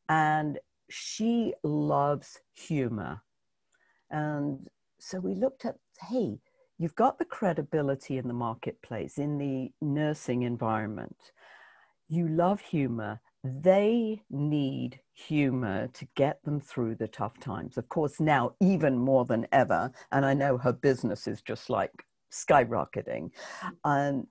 [0.09, 0.59] And
[0.89, 3.21] she loves humor.
[4.09, 4.67] And
[4.99, 5.75] so we looked at,
[6.09, 6.39] hey,
[6.77, 11.17] you've got the credibility in the marketplace, in the nursing environment.
[12.07, 17.77] You love humor they need humor to get them through the tough times.
[17.77, 21.91] Of course, now even more than ever, and I know her business is just like
[22.31, 23.31] skyrocketing.
[23.83, 24.27] Um,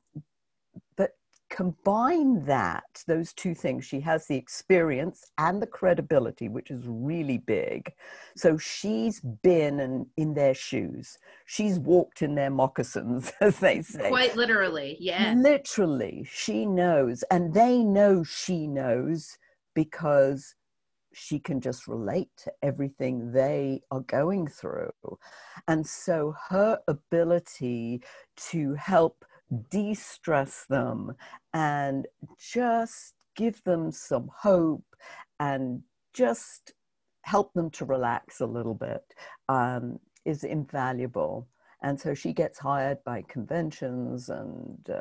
[1.52, 7.36] combine that, those two things, she has the experience and the credibility, which is really
[7.36, 7.92] big.
[8.34, 11.18] So she's been in, in their shoes.
[11.44, 14.08] She's walked in their moccasins, as they say.
[14.08, 15.34] Quite literally, yeah.
[15.36, 17.22] Literally, she knows.
[17.30, 19.36] And they know she knows
[19.74, 20.54] because
[21.12, 24.90] she can just relate to everything they are going through.
[25.68, 28.02] And so her ability
[28.50, 29.26] to help
[29.70, 31.14] de stress them
[31.52, 32.06] and
[32.38, 34.84] just give them some hope
[35.40, 36.72] and just
[37.22, 39.02] help them to relax a little bit
[39.48, 41.48] um, is invaluable.
[41.84, 45.00] And so she gets hired by conventions and uh,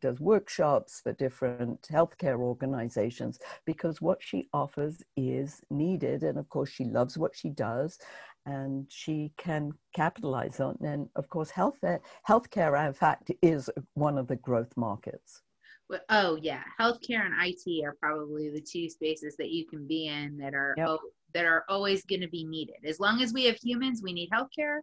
[0.00, 6.22] does workshops for different healthcare organizations because what she offers is needed.
[6.22, 7.98] And of course, she loves what she does
[8.46, 10.76] and she can capitalize on.
[10.82, 15.42] And of course, health uh, healthcare, in fact, is one of the growth markets.
[15.88, 20.06] Well, oh yeah, healthcare and IT are probably the two spaces that you can be
[20.06, 20.88] in that are yep.
[20.88, 20.98] oh,
[21.34, 22.76] that are always going to be needed.
[22.86, 24.78] As long as we have humans, we need healthcare,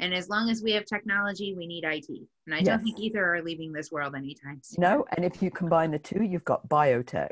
[0.00, 2.08] and as long as we have technology, we need IT.
[2.46, 2.66] And I yes.
[2.66, 4.82] don't think either are leaving this world anytime soon.
[4.82, 7.30] No, and if you combine the two, you've got biotech,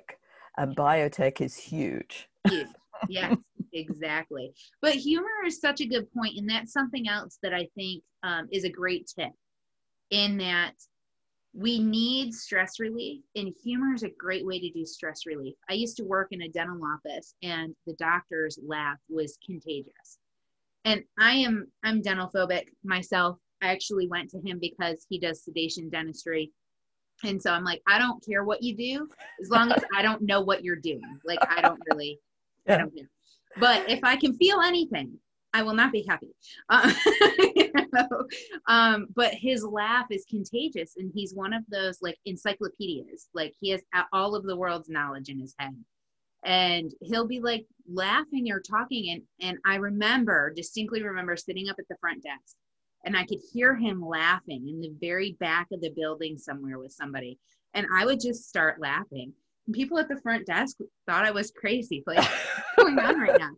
[0.57, 2.29] and biotech is huge.
[2.49, 2.69] Huge.
[3.09, 3.37] Yes,
[3.73, 4.53] exactly.
[4.81, 8.49] But humor is such a good point, and that's something else that I think um,
[8.53, 9.33] is a great tip.
[10.11, 10.75] In that
[11.55, 15.55] we need stress relief, and humor is a great way to do stress relief.
[15.71, 20.19] I used to work in a dental office, and the doctor's laugh was contagious.
[20.85, 23.39] And I am I'm dental phobic myself.
[23.63, 26.53] I actually went to him because he does sedation dentistry
[27.25, 29.09] And so I'm like, I don't care what you do
[29.41, 31.21] as long as I don't know what you're doing.
[31.25, 32.19] Like, I don't really.
[32.69, 33.03] I don't know.
[33.59, 35.19] But if I can feel anything,
[35.55, 36.35] I will not be happy.
[36.69, 36.93] Uh,
[37.55, 38.27] you know?
[38.67, 43.29] um, but his laugh is contagious, and he's one of those like encyclopedias.
[43.35, 45.77] Like he has all of the world's knowledge in his head,
[46.45, 49.11] and he'll be like laughing or talking.
[49.11, 52.57] And and I remember distinctly remember sitting up at the front desk,
[53.05, 56.93] and I could hear him laughing in the very back of the building somewhere with
[56.93, 57.39] somebody,
[57.75, 59.35] and I would just start laughing.
[59.73, 62.03] People at the front desk thought I was crazy.
[62.07, 63.51] Like, what's going on right now?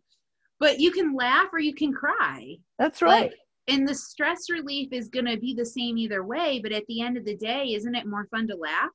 [0.60, 2.56] but you can laugh or you can cry.
[2.78, 3.30] That's right.
[3.30, 3.34] Like,
[3.68, 6.60] and the stress relief is going to be the same either way.
[6.62, 8.90] But at the end of the day, isn't it more fun to laugh?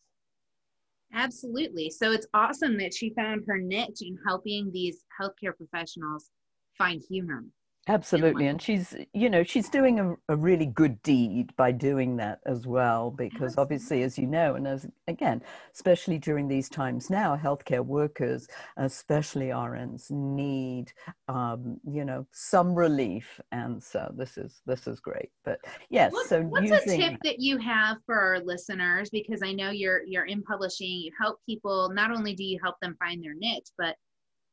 [1.14, 1.90] Absolutely.
[1.90, 6.30] So it's awesome that she found her niche in helping these healthcare professionals
[6.78, 7.44] find humor.
[7.90, 8.46] Absolutely.
[8.46, 12.68] And she's, you know, she's doing a, a, really good deed by doing that as
[12.68, 15.42] well, because obviously, as you know, and as again,
[15.74, 18.48] especially during these times now, healthcare workers,
[18.78, 20.94] especially RNs, need,
[21.28, 23.42] um, you know, some relief.
[23.52, 25.32] And so this is, this is great.
[25.44, 29.10] But yes, what, so what's a tip that you have for our listeners?
[29.10, 32.76] Because I know you're, you're in publishing, you help people, not only do you help
[32.84, 33.96] them find their niche, but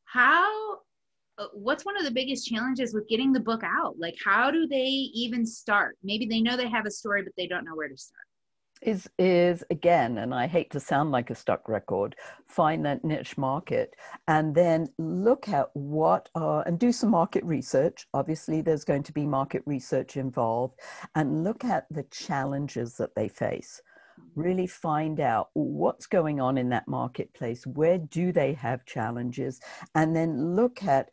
[0.07, 0.79] how
[1.39, 3.97] Uh, what's one of the biggest challenges with getting the book out?
[3.99, 5.99] Like, how do they even start?
[6.03, 8.25] Maybe they know they have a story, but they don't know where to start.
[8.83, 12.15] Is is again, and I hate to sound like a stuck record.
[12.47, 13.95] Find that niche market,
[14.29, 18.07] and then look at what are and do some market research.
[18.13, 20.79] Obviously, there's going to be market research involved,
[21.15, 23.81] and look at the challenges that they face
[24.35, 29.61] really find out what's going on in that marketplace where do they have challenges
[29.95, 31.11] and then look at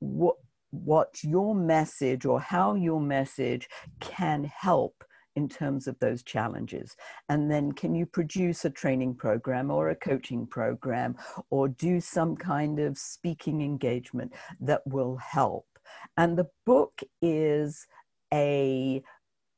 [0.00, 0.36] what
[0.70, 3.68] what your message or how your message
[4.00, 5.04] can help
[5.36, 6.96] in terms of those challenges.
[7.28, 11.14] And then can you produce a training program or a coaching program
[11.50, 15.66] or do some kind of speaking engagement that will help?
[16.16, 17.86] And the book is
[18.32, 19.02] a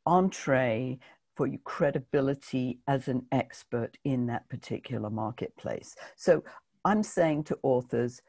[0.04, 0.98] entree
[1.38, 5.94] for your credibility as an expert in that particular marketplace.
[6.16, 6.42] So
[6.84, 8.20] I'm saying to authors,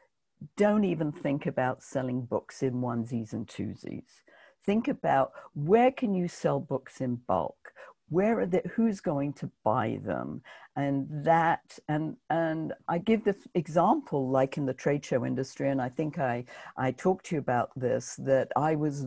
[0.56, 4.22] don't even think about selling books in onesies and twosies.
[4.64, 7.72] Think about where can you sell books in bulk?
[8.10, 10.42] Where are they, who's going to buy them?
[10.76, 15.82] And that, and, and I give the example like in the trade show industry, and
[15.82, 16.44] I think I,
[16.76, 19.06] I talked to you about this, that I was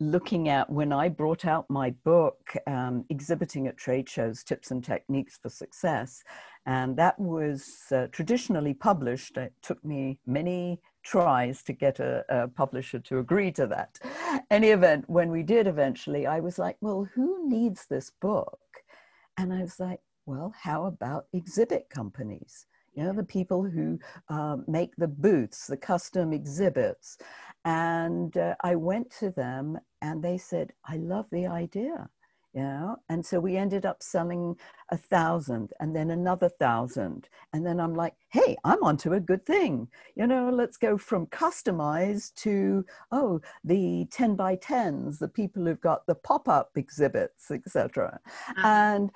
[0.00, 4.82] looking at when I brought out my book, um, Exhibiting at Trade Shows Tips and
[4.84, 6.22] Techniques for Success.
[6.66, 9.36] And that was uh, traditionally published.
[9.36, 13.98] It took me many tries to get a, a, publisher to agree to that.
[14.50, 18.60] Any event, when we did eventually, I was like, well, who needs this book?
[19.38, 22.66] And I was like, well, how about exhibit companies?
[22.94, 27.16] You know, the people who uh, make the booths, the custom exhibits.
[27.64, 32.08] And uh, I went to them and they said, I love the idea.
[32.54, 34.56] You know, and so we ended up selling
[34.90, 37.28] a thousand and then another thousand.
[37.52, 39.86] And then I'm like, hey, I'm onto a good thing.
[40.16, 45.80] You know, let's go from customized to, oh, the 10 by 10s, the people who've
[45.80, 48.18] got the pop up exhibits, etc.
[48.24, 48.66] Uh-huh.
[48.66, 49.10] And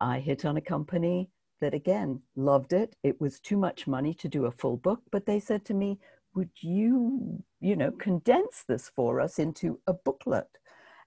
[0.00, 2.96] I hit on a company that again loved it.
[3.02, 6.00] It was too much money to do a full book, but they said to me,
[6.34, 10.58] would you, you know, condense this for us into a booklet?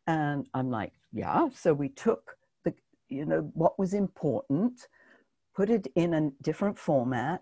[0.07, 1.47] And I'm like, yeah.
[1.55, 2.73] So we took the,
[3.09, 4.88] you know, what was important,
[5.55, 7.41] put it in a different format,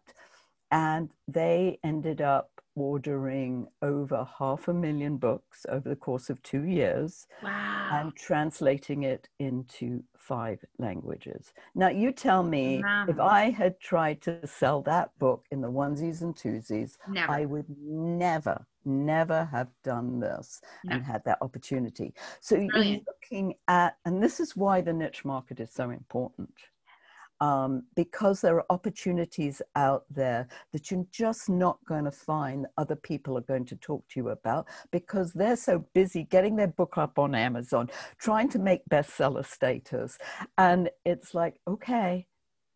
[0.70, 6.64] and they ended up ordering over half a million books over the course of two
[6.64, 7.90] years wow.
[7.92, 11.54] and translating it into five languages.
[11.76, 13.06] Now, you tell me wow.
[13.08, 17.32] if I had tried to sell that book in the onesies and twosies, never.
[17.32, 20.96] I would never, never have done this no.
[20.96, 22.14] and had that opportunity.
[22.40, 23.04] So Brilliant.
[23.06, 26.54] you're looking at, and this is why the niche market is so important
[27.42, 32.96] um, because there are opportunities out there that you're just not going to find other
[32.96, 36.98] people are going to talk to you about because they're so busy getting their book
[36.98, 40.20] up on Amazon, trying to make bestseller status.
[40.58, 42.28] And it's like, okay,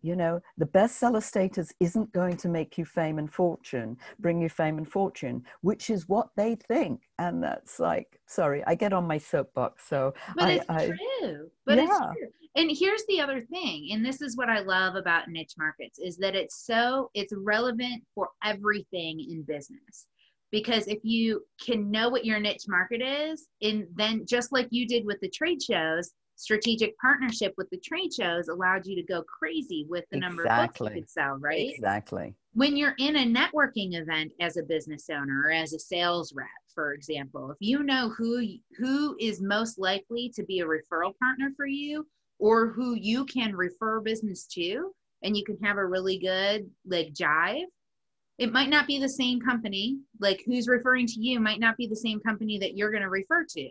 [0.05, 4.49] you know the bestseller status isn't going to make you fame and fortune bring you
[4.49, 7.01] fame and fortune which is what they think.
[7.17, 11.49] And that's like sorry i get on my soapbox so but I, it's I, true.
[11.65, 11.83] But yeah.
[11.85, 12.29] it's true.
[12.57, 16.17] And here's the other thing and this is what i love about niche markets is
[16.17, 20.07] that it's so it's relevant for everything in business.
[20.51, 24.87] Because if you can know what your niche market is and then just like you
[24.87, 29.23] did with the trade shows strategic partnership with the trade shows allowed you to go
[29.23, 31.71] crazy with the number of books you could sell, right?
[31.73, 32.33] Exactly.
[32.53, 36.47] When you're in a networking event as a business owner or as a sales rep,
[36.73, 38.45] for example, if you know who
[38.77, 42.05] who is most likely to be a referral partner for you
[42.39, 47.13] or who you can refer business to and you can have a really good like
[47.13, 47.63] jive
[48.37, 51.87] it might not be the same company like who's referring to you might not be
[51.87, 53.69] the same company that you're going to refer to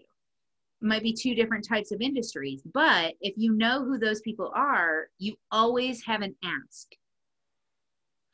[0.84, 2.62] might be two different types of industries.
[2.72, 6.88] But if you know who those people are, you always have an ask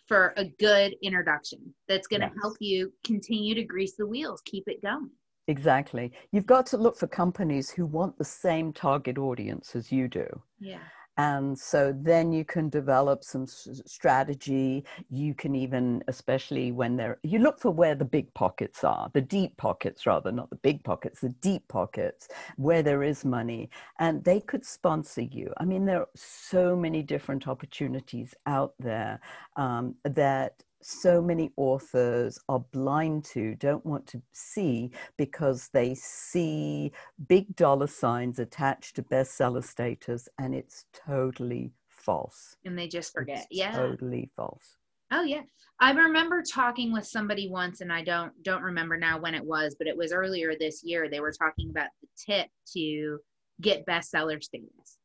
[0.07, 2.37] for a good introduction that's going to yes.
[2.43, 5.11] help you continue to grease the wheels, keep it going.
[5.47, 6.13] Exactly.
[6.33, 10.27] You've got to look for companies who want the same target audience as you do.
[10.59, 10.79] Yeah.
[11.21, 14.85] And so then you can develop some strategy.
[15.11, 19.21] You can even, especially when they're, you look for where the big pockets are, the
[19.21, 23.69] deep pockets rather, not the big pockets, the deep pockets where there is money.
[23.99, 25.53] And they could sponsor you.
[25.59, 29.21] I mean, there are so many different opportunities out there
[29.57, 36.93] um, that so many authors are blind to, don't want to see because they see
[37.29, 42.57] big dollar signs attached to bestseller status and it's totally false.
[42.65, 43.39] And they just forget.
[43.39, 43.73] It's yeah.
[43.73, 44.77] Totally false.
[45.13, 45.43] Oh yeah.
[45.81, 49.75] I remember talking with somebody once and I don't don't remember now when it was,
[49.79, 51.09] but it was earlier this year.
[51.11, 53.19] They were talking about the tip to
[53.61, 54.99] get bestseller status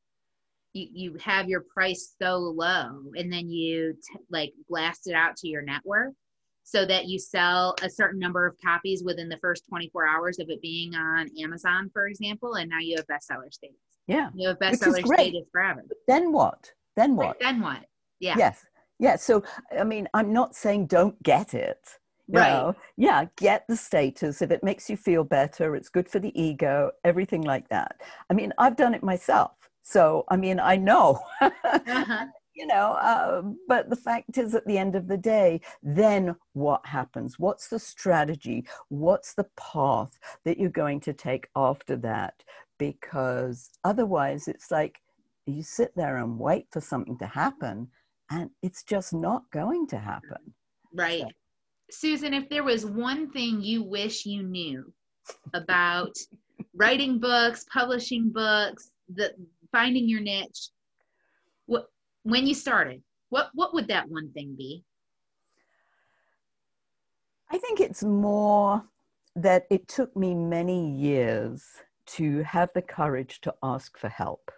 [0.76, 5.36] you, you have your price so low and then you t- like blast it out
[5.38, 6.14] to your network
[6.64, 10.50] so that you sell a certain number of copies within the first 24 hours of
[10.50, 13.78] it being on Amazon, for example, and now you have bestseller status.
[14.08, 14.30] Yeah.
[14.36, 15.84] You have bestseller status forever.
[16.08, 16.72] Then what?
[16.96, 17.28] Then what?
[17.28, 17.86] Right, then what?
[18.20, 18.36] Yeah.
[18.38, 18.66] Yes.
[19.00, 19.16] Yeah.
[19.16, 19.44] So,
[19.78, 21.88] I mean, I'm not saying don't get it.
[22.30, 22.50] right.
[22.50, 22.76] Know?
[22.98, 23.26] Yeah.
[23.38, 24.42] Get the status.
[24.42, 28.02] If it makes you feel better, it's good for the ego, everything like that.
[28.30, 29.52] I mean, I've done it myself.
[29.88, 32.26] So, I mean, I know, uh-huh.
[32.56, 36.84] you know, uh, but the fact is, at the end of the day, then what
[36.88, 37.38] happens?
[37.38, 38.66] What's the strategy?
[38.90, 42.44] What's the path that you're going to take after that?
[42.80, 44.98] Because otherwise, it's like
[45.46, 47.90] you sit there and wait for something to happen,
[48.32, 50.56] and it's just not going to happen.
[50.96, 51.22] Right.
[51.22, 51.30] So.
[51.92, 54.92] Susan, if there was one thing you wish you knew
[55.54, 56.16] about
[56.74, 59.34] writing books, publishing books, the
[59.76, 60.70] finding your niche
[61.66, 61.88] what
[62.24, 64.86] when you started what what would that one thing be
[67.52, 68.82] i think it's more
[69.36, 71.62] that it took me many years
[72.06, 74.50] to have the courage to ask for help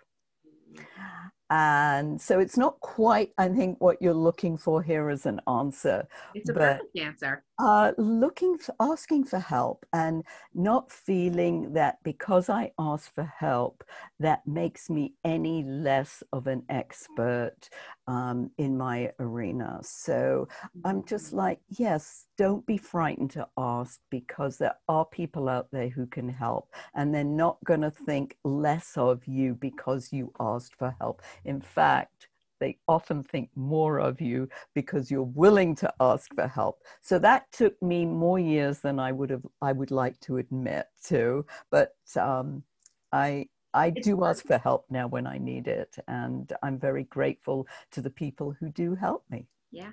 [1.50, 6.06] and so it's not quite, I think, what you're looking for here as an answer.
[6.36, 7.44] It's a but, perfect answer.
[7.60, 13.84] Uh, looking for, asking for help and not feeling that because I ask for help,
[14.20, 17.70] that makes me any less of an expert
[18.08, 19.80] um, in my arena.
[19.82, 20.48] So
[20.86, 21.38] I'm just mm.
[21.38, 26.30] like, yes, don't be frightened to ask because there are people out there who can
[26.30, 31.24] help and they're not going to think less of you because you asked for help.
[31.44, 32.28] In fact,
[32.60, 36.80] they often think more of you because you're willing to ask for help.
[37.02, 40.86] So that took me more years than I would have I would like to admit
[41.06, 42.64] to, but um,
[43.12, 47.68] I I do ask for help now when I need it, and I'm very grateful
[47.92, 49.46] to the people who do help me.
[49.72, 49.92] Yeah,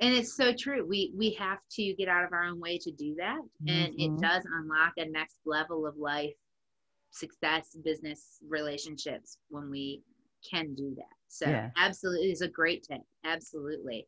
[0.00, 0.86] and it's so true.
[0.86, 4.16] We we have to get out of our own way to do that, and mm-hmm.
[4.16, 6.32] it does unlock a next level of life,
[7.10, 10.02] success, business relationships when we
[10.48, 11.19] can do that.
[11.30, 11.70] So yeah.
[11.76, 13.00] absolutely is a great tip.
[13.24, 14.06] Absolutely.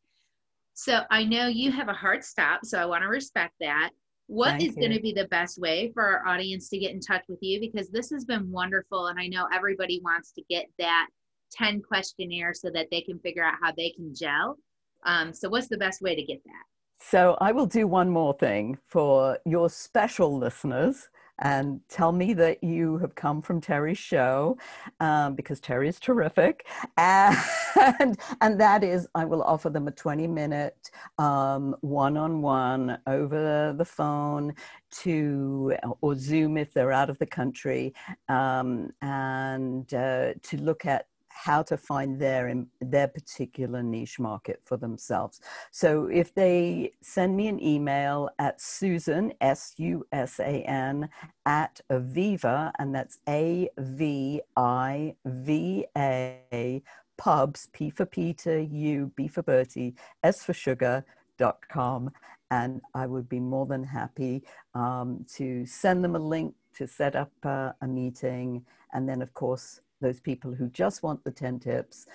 [0.75, 3.91] So I know you have a hard stop, so I want to respect that.
[4.27, 7.01] What Thank is going to be the best way for our audience to get in
[7.01, 7.61] touch with you?
[7.61, 11.09] Because this has been wonderful, and I know everybody wants to get that
[11.53, 14.57] 10 questionnaire so that they can figure out how they can gel.
[15.05, 16.65] Um, so, what's the best way to get that?
[16.99, 21.11] So, I will do one more thing for your special listeners
[21.43, 24.57] and tell me that you have come from Terry's show
[25.01, 26.67] um, because Terry is terrific.
[26.97, 27.37] And,
[28.41, 33.85] and that is, I will offer them a 20 minute one on one over the
[33.85, 34.55] phone
[34.91, 37.95] to, or Zoom if they're out of the country,
[38.29, 44.77] um, and uh, to look at how to find their their particular niche market for
[44.77, 45.41] themselves.
[45.71, 51.09] So if they send me an email at Susan S U S A N
[51.47, 56.83] at Aviva, and that's A V I V A
[57.17, 61.05] pubs P for Peter, U B for Bertie, S for sugar
[61.39, 62.11] dot com,
[62.51, 64.43] and I would be more than happy
[64.75, 69.33] um, to send them a link to set up uh, a meeting, and then of
[69.35, 72.07] course those people who just want the 10 tips.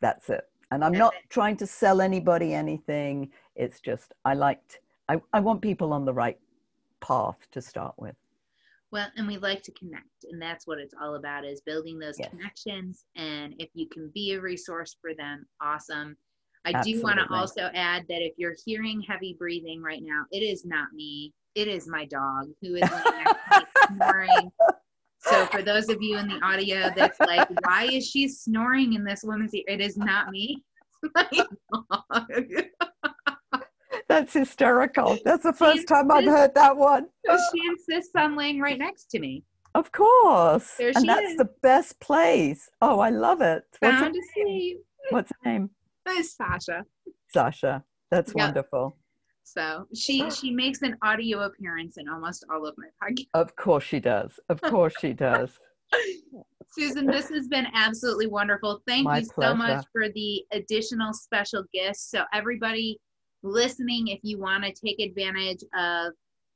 [0.00, 0.48] That's it.
[0.72, 3.30] And I'm not trying to sell anybody anything.
[3.54, 6.38] It's just, I liked, I, I want people on the right
[7.00, 8.14] path to start with.
[8.92, 12.18] Well, and we like to connect, and that's what it's all about is building those
[12.18, 12.30] Yes.
[12.30, 13.04] connections.
[13.14, 16.16] And if you can be a resource for them, awesome.
[16.64, 20.40] I do want to also add that if you're hearing heavy breathing right now, it
[20.40, 21.32] is not me.
[21.54, 23.66] It is my dog who is laying next to me
[23.96, 24.52] snoring.
[25.20, 29.04] So for those of you in the audio that's like, why is she snoring in
[29.04, 29.64] this woman's ear?
[29.68, 30.62] It is not me.
[31.32, 31.50] It's
[32.10, 32.44] my dog.
[34.08, 35.18] That's hysterical.
[35.24, 37.06] That's the She first time I've heard that one.
[37.28, 39.44] she insists on laying right next to me.
[39.74, 40.74] Of course.
[40.78, 41.36] There and she that's is.
[41.36, 42.68] the best place.
[42.82, 43.62] Oh, I love it.
[43.78, 44.78] What's her, Found asleep.
[45.10, 45.70] what's her name?
[46.06, 46.84] It's Sasha.
[47.32, 47.84] Sasha.
[48.10, 48.46] That's Yeah.
[48.46, 48.96] wonderful.
[49.52, 53.26] So she she makes an audio appearance in almost all of my podcasts.
[53.34, 54.38] Of course she does.
[54.48, 55.58] Of course she does.
[56.72, 58.80] Susan, this has been absolutely wonderful.
[58.86, 62.08] Thank My you so much for the additional special gifts.
[62.10, 63.00] So everybody
[63.42, 66.12] listening, if you want to take advantage of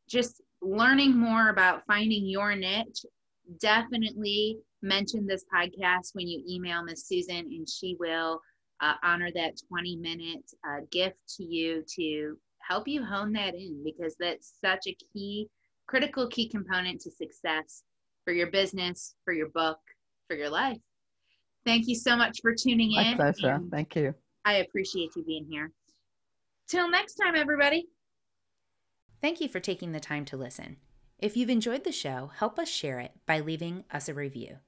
[0.09, 3.05] just learning more about finding your niche,
[3.59, 8.41] definitely mention this podcast when you email Miss Susan, and she will
[8.81, 13.83] uh, honor that 20 minute uh, gift to you to help you hone that in
[13.85, 15.49] because that's such a key,
[15.87, 17.83] critical key component to success
[18.25, 19.79] for your business, for your book,
[20.29, 20.79] for your life.
[21.67, 23.17] Thank you so much for tuning My in.
[23.17, 23.61] pleasure.
[23.71, 24.15] Thank you.
[24.45, 25.73] I appreciate you being here.
[26.69, 27.87] Till next time, everybody.
[29.21, 30.77] Thank you for taking the time to listen.
[31.19, 34.59] If you've enjoyed the show, help us share it by leaving us a review.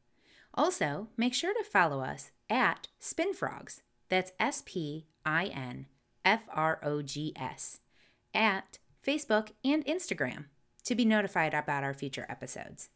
[0.55, 3.83] Also, make sure to follow us at Spinfrogs.
[4.09, 5.87] That's S P I N
[6.25, 7.81] F R O G S
[8.37, 10.45] at Facebook and Instagram
[10.85, 12.91] to be notified about our future episodes.